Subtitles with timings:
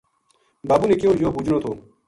[0.67, 1.71] بابو نے کہیو یوہ بوجنو تھو